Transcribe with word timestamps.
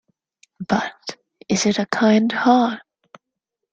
But 0.67 1.15
is 1.47 1.67
it 1.67 1.77
a 1.77 1.85
kind 1.85 2.31
heart? 2.31 2.81